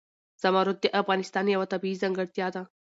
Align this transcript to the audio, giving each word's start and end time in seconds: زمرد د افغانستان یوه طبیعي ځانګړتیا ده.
زمرد 0.41 0.77
د 0.81 0.85
افغانستان 1.01 1.45
یوه 1.55 1.65
طبیعي 1.73 1.99
ځانګړتیا 2.03 2.47
ده. 2.55 2.63